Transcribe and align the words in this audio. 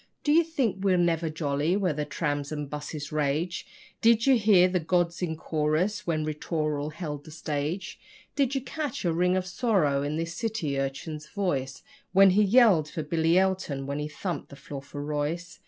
Do 0.23 0.31
you 0.31 0.43
think 0.43 0.77
we're 0.83 0.97
never 0.97 1.29
jolly 1.29 1.77
where 1.77 1.93
the 1.93 2.05
trams 2.05 2.51
and 2.51 2.67
buses 2.67 3.11
rage? 3.11 3.67
Did 4.01 4.25
you 4.25 4.35
hear 4.35 4.67
the 4.67 4.79
gods 4.79 5.21
in 5.21 5.35
chorus 5.37 6.07
when 6.07 6.25
'Ri 6.25 6.33
tooral' 6.33 6.91
held 6.93 7.23
the 7.23 7.29
stage? 7.29 7.99
Did 8.35 8.55
you 8.55 8.61
catch 8.61 9.05
a 9.05 9.13
ring 9.13 9.37
of 9.37 9.45
sorrow 9.45 10.01
in 10.01 10.17
the 10.17 10.25
city 10.25 10.79
urchin's 10.79 11.27
voice 11.29 11.83
When 12.13 12.31
he 12.31 12.41
yelled 12.41 12.89
for 12.89 13.03
Billy 13.03 13.37
Elton, 13.37 13.85
when 13.85 13.99
he 13.99 14.07
thumped 14.07 14.49
the 14.49 14.55
floor 14.55 14.81
for 14.81 15.03
Royce? 15.03 15.59